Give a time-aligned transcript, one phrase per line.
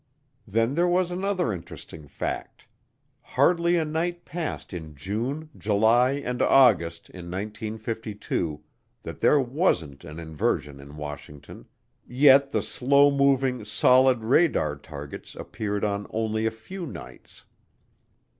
[0.47, 2.65] Then there was another interesting fact:
[3.21, 8.63] hardly a night passed in June, July, and August in 1952
[9.03, 11.67] that there wasn't an inversion in Washington,
[12.07, 17.43] yet the slow moving, "solid" radar targets appeared on only a few nights.